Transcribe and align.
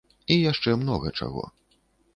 І 0.35 0.37
яшчэ 0.51 0.75
многа 0.85 1.15
чаго. 1.21 1.43